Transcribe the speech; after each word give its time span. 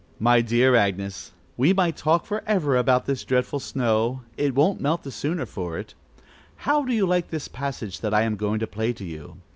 "My 0.19 0.41
dear 0.41 0.75
Agnes, 0.75 1.31
we 1.57 1.73
might 1.73 1.95
talk 1.95 2.25
for 2.25 2.43
ever 2.47 2.75
about 2.75 3.05
this 3.05 3.23
dreadful 3.23 3.59
snow, 3.59 4.21
it 4.35 4.55
won't 4.55 4.81
melt 4.81 5.03
the 5.03 5.11
sooner 5.11 5.45
for 5.45 5.77
it: 5.77 5.93
how 6.55 6.83
do 6.83 6.91
you 6.91 7.05
like 7.05 7.27
this 7.29 7.47
passage 7.47 8.01
that 8.01 8.11
I 8.11 8.23
am 8.23 8.35
going 8.35 8.57
to 8.61 8.65
play 8.65 8.93
to 8.93 9.05
you? 9.05 9.37